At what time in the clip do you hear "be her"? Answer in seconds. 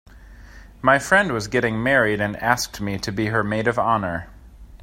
3.11-3.43